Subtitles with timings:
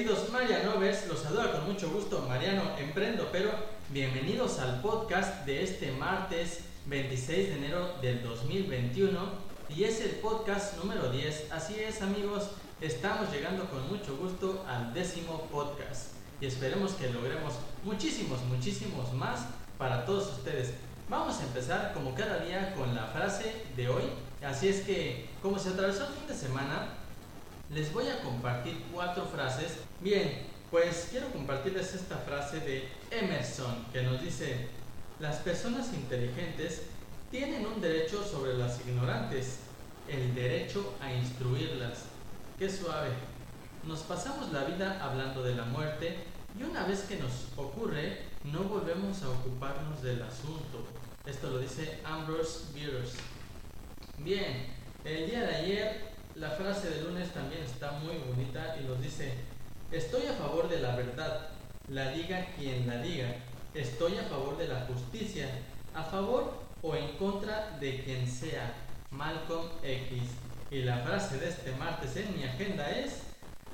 [0.00, 3.50] queridos Marianovers, los saluda con mucho gusto Mariano Emprendo, pero
[3.90, 9.18] bienvenidos al podcast de este martes 26 de enero del 2021
[9.68, 11.52] y es el podcast número 10.
[11.52, 12.48] Así es amigos,
[12.80, 17.52] estamos llegando con mucho gusto al décimo podcast y esperemos que logremos
[17.84, 20.72] muchísimos, muchísimos más para todos ustedes.
[21.10, 24.04] Vamos a empezar como cada día con la frase de hoy.
[24.42, 26.99] Así es que, como se atravesó el fin de semana,
[27.72, 29.78] les voy a compartir cuatro frases.
[30.00, 34.68] Bien, pues quiero compartirles esta frase de Emerson que nos dice,
[35.20, 36.82] las personas inteligentes
[37.30, 39.58] tienen un derecho sobre las ignorantes,
[40.08, 42.04] el derecho a instruirlas.
[42.58, 43.10] Qué suave.
[43.84, 46.16] Nos pasamos la vida hablando de la muerte
[46.58, 50.84] y una vez que nos ocurre, no volvemos a ocuparnos del asunto.
[51.24, 53.18] Esto lo dice Ambrose Bierce.
[54.18, 54.66] Bien,
[55.04, 55.69] el día de ayer
[56.40, 59.34] la frase de lunes también está muy bonita y nos dice,
[59.92, 61.48] estoy a favor de la verdad,
[61.88, 63.36] la diga quien la diga,
[63.74, 65.50] estoy a favor de la justicia,
[65.94, 68.72] a favor o en contra de quien sea,
[69.10, 70.22] Malcolm X.
[70.70, 73.20] Y la frase de este martes en mi agenda es,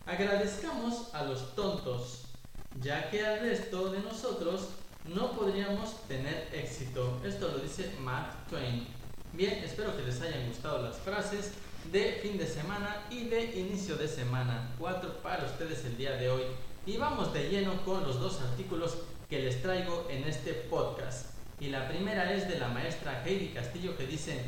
[0.05, 2.25] agradezcamos a los tontos,
[2.83, 4.71] ya que al resto de nosotros
[5.05, 7.21] no podríamos tener éxito.
[7.25, 8.89] Esto lo dice Mark Twain.
[9.35, 11.53] Bien, espero que les hayan gustado las frases
[11.93, 14.71] de fin de semana y de inicio de semana.
[14.79, 16.43] Cuatro para ustedes el día de hoy.
[16.85, 21.31] Y vamos de lleno con los dos artículos que les traigo en este podcast.
[21.61, 24.41] Y la primera es de la maestra Heidi Castillo que dice,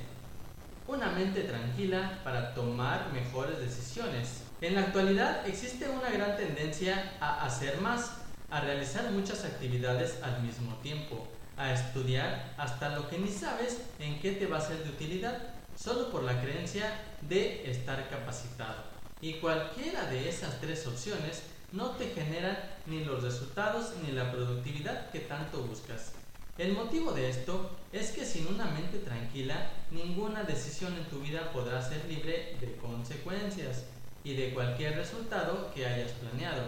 [0.86, 4.42] una mente tranquila para tomar mejores decisiones.
[4.61, 8.12] En la actualidad existe una gran tendencia a hacer más,
[8.50, 14.20] a realizar muchas actividades al mismo tiempo, a estudiar hasta lo que ni sabes en
[14.20, 18.83] qué te va a ser de utilidad solo por la creencia de estar capacitado.
[19.21, 25.11] Y cualquiera de esas tres opciones no te generan ni los resultados ni la productividad
[25.11, 26.12] que tanto buscas.
[26.57, 31.52] El motivo de esto es que sin una mente tranquila, ninguna decisión en tu vida
[31.52, 33.85] podrá ser libre de consecuencias
[34.25, 36.63] y de cualquier resultado que hayas planeado.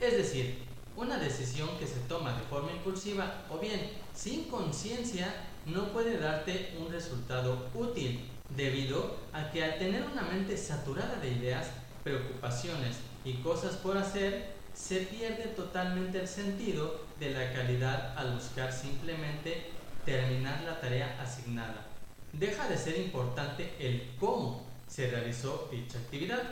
[0.00, 0.62] Es decir,
[0.96, 5.34] una decisión que se toma de forma impulsiva o bien sin conciencia
[5.66, 11.30] no puede darte un resultado útil debido a que al tener una mente saturada de
[11.30, 11.66] ideas,
[12.02, 18.72] preocupaciones y cosas por hacer, se pierde totalmente el sentido de la calidad al buscar
[18.72, 19.70] simplemente
[20.04, 21.86] terminar la tarea asignada.
[22.32, 26.42] Deja de ser importante el cómo se realizó dicha actividad.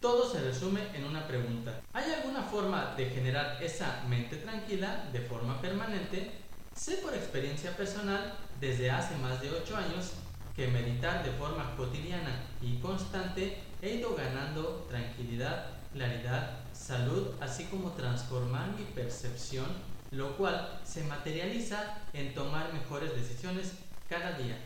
[0.00, 1.80] Todo se resume en una pregunta.
[1.92, 6.32] ¿Hay alguna forma de generar esa mente tranquila de forma permanente?
[6.74, 10.12] Sé por experiencia personal, desde hace más de 8 años,
[10.54, 17.92] que meditar de forma cotidiana y constante he ido ganando tranquilidad, claridad, salud, así como
[17.92, 19.66] transformar mi percepción,
[20.10, 23.72] lo cual se materializa en tomar mejores decisiones
[24.08, 24.58] cada día.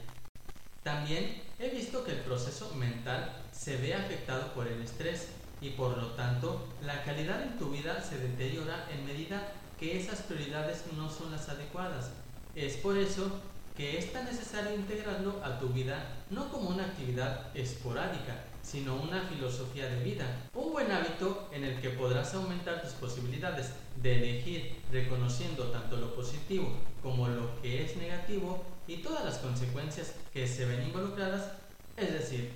[0.82, 5.28] También he visto que el proceso mental se ve afectado por el estrés
[5.60, 10.20] y por lo tanto la calidad en tu vida se deteriora en medida que esas
[10.22, 12.10] prioridades no son las adecuadas.
[12.54, 13.40] Es por eso
[13.76, 19.22] que es tan necesario integrarlo a tu vida no como una actividad esporádica, sino una
[19.22, 23.72] filosofía de vida, un buen hábito en el que podrás aumentar tus posibilidades
[24.02, 26.72] de elegir reconociendo tanto lo positivo
[27.02, 31.52] como lo que es negativo y todas las consecuencias que se ven involucradas,
[31.96, 32.52] es decir,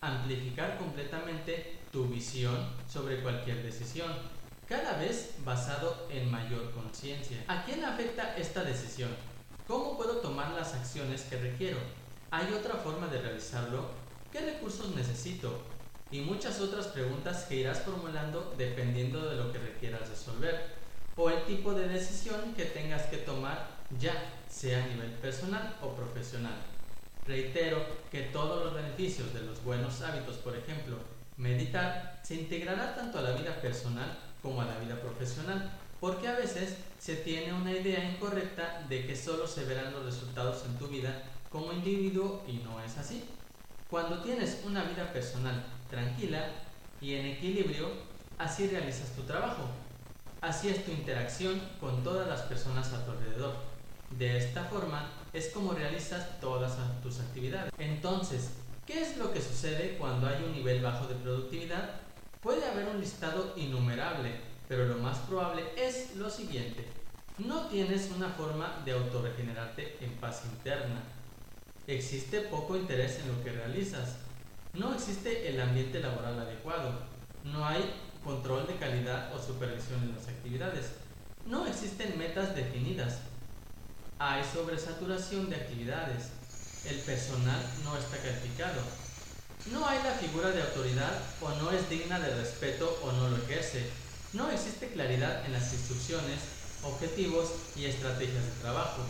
[0.00, 2.56] amplificar completamente tu visión
[2.88, 4.10] sobre cualquier decisión,
[4.66, 7.44] cada vez basado en mayor conciencia.
[7.46, 9.10] ¿A quién afecta esta decisión?
[9.66, 11.78] ¿Cómo puedo tomar las acciones que requiero?
[12.30, 13.86] ¿Hay otra forma de realizarlo?
[14.30, 15.60] ¿Qué recursos necesito?
[16.12, 20.76] Y muchas otras preguntas que irás formulando dependiendo de lo que requieras resolver
[21.16, 23.66] o el tipo de decisión que tengas que tomar
[23.98, 24.12] ya
[24.48, 26.54] sea a nivel personal o profesional.
[27.26, 30.96] Reitero que todos los beneficios de los buenos hábitos, por ejemplo,
[31.36, 36.36] meditar, se integrará tanto a la vida personal como a la vida profesional porque a
[36.36, 40.88] veces se tiene una idea incorrecta de que solo se verán los resultados en tu
[40.88, 43.24] vida como individuo y no es así.
[43.88, 46.48] Cuando tienes una vida personal tranquila
[47.00, 47.88] y en equilibrio,
[48.38, 49.68] así realizas tu trabajo.
[50.40, 53.54] Así es tu interacción con todas las personas a tu alrededor.
[54.10, 57.72] De esta forma es como realizas todas tus actividades.
[57.78, 58.50] Entonces,
[58.86, 62.00] ¿qué es lo que sucede cuando hay un nivel bajo de productividad?
[62.42, 66.86] Puede haber un listado innumerable pero lo más probable es lo siguiente.
[67.38, 71.02] No tienes una forma de autorregenerarte en paz interna.
[71.86, 74.16] Existe poco interés en lo que realizas.
[74.72, 77.00] No existe el ambiente laboral adecuado.
[77.44, 77.84] No hay
[78.24, 80.92] control de calidad o supervisión en las actividades.
[81.46, 83.18] No existen metas definidas.
[84.18, 86.30] Hay sobresaturación de actividades.
[86.88, 88.80] El personal no está calificado.
[89.70, 93.36] No hay la figura de autoridad o no es digna de respeto o no lo
[93.36, 93.90] ejerce.
[94.36, 96.40] No existe claridad en las instrucciones,
[96.82, 99.00] objetivos y estrategias de trabajo.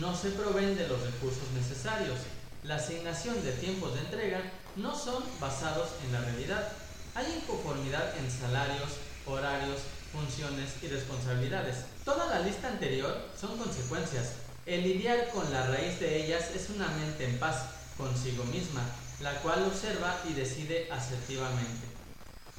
[0.00, 2.18] No se proveen de los recursos necesarios.
[2.64, 4.40] La asignación de tiempos de entrega
[4.74, 6.72] no son basados en la realidad.
[7.14, 8.90] Hay inconformidad en salarios,
[9.24, 9.78] horarios,
[10.10, 11.84] funciones y responsabilidades.
[12.04, 14.32] Toda la lista anterior son consecuencias.
[14.66, 17.66] El lidiar con la raíz de ellas es una mente en paz
[17.96, 18.82] consigo misma,
[19.20, 21.95] la cual observa y decide asertivamente.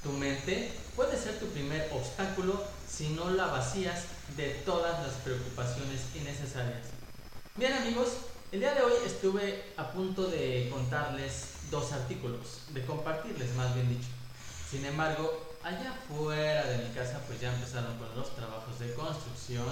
[0.07, 4.05] Tu mente puede ser tu primer obstáculo si no la vacías
[4.37, 6.87] de todas las preocupaciones innecesarias.
[7.57, 8.07] Bien amigos,
[8.53, 13.89] el día de hoy estuve a punto de contarles dos artículos, de compartirles más bien
[13.89, 14.07] dicho.
[14.71, 19.67] Sin embargo, allá fuera de mi casa pues ya empezaron con los trabajos de construcción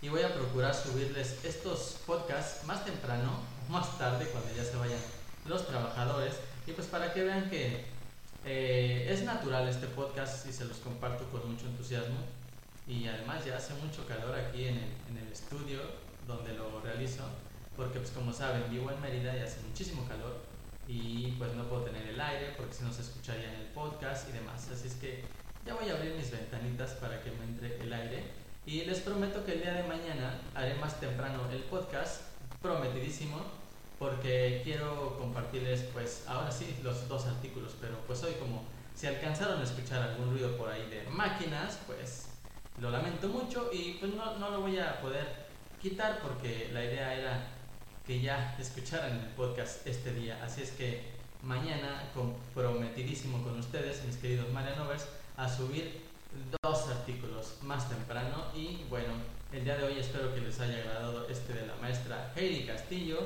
[0.00, 4.78] y voy a procurar subirles estos podcasts más temprano o más tarde cuando ya se
[4.78, 5.00] vayan
[5.44, 6.32] los trabajadores
[6.66, 7.97] y pues para que vean que
[8.48, 12.16] eh, es natural este podcast y se los comparto con mucho entusiasmo.
[12.86, 15.80] Y además ya hace mucho calor aquí en el, en el estudio
[16.26, 17.24] donde lo realizo
[17.76, 20.36] porque pues como saben vivo en Mérida y hace muchísimo calor.
[20.88, 24.28] Y pues no puedo tener el aire porque si no se escucharía en el podcast
[24.30, 24.68] y demás.
[24.72, 25.24] Así es que
[25.64, 28.24] ya voy a abrir mis ventanitas para que me entre el aire.
[28.64, 32.22] Y les prometo que el día de mañana haré más temprano el podcast,
[32.60, 33.38] prometidísimo,
[33.98, 38.64] porque quiero compartirles pues ahora sí los dos artículos, pero pues hoy como
[38.94, 42.28] si alcanzaron a escuchar algún ruido por ahí de máquinas, pues
[42.80, 45.48] lo lamento mucho y pues no, no lo voy a poder
[45.80, 47.46] quitar porque la idea era
[48.06, 50.42] que ya escucharan el podcast este día.
[50.42, 55.06] Así es que mañana, comprometidísimo con ustedes, mis queridos Marianovers,
[55.36, 56.02] a subir
[56.62, 58.46] dos artículos más temprano.
[58.54, 59.12] Y bueno,
[59.52, 63.18] el día de hoy espero que les haya agradado este de la maestra Heidi Castillo,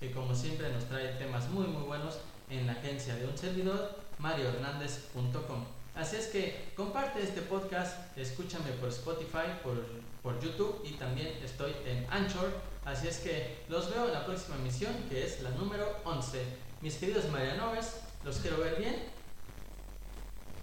[0.00, 2.18] que como siempre nos trae temas muy muy buenos
[2.48, 5.64] en la agencia de un servidor, mariohernández.com.
[5.94, 9.84] Así es que comparte este podcast, escúchame por Spotify, por,
[10.22, 12.50] por YouTube y también estoy en Anchor.
[12.84, 16.42] Así es que los veo en la próxima emisión, que es la número 11.
[16.80, 18.96] Mis queridos Marianoves, los quiero ver bien.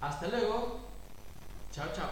[0.01, 0.80] Hasta luego.
[1.72, 2.06] Chao, chao.